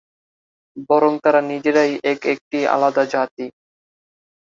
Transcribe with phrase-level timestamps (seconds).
[0.89, 3.45] বরং তারা নিজেরাই এক একটি আলাদা জাতি।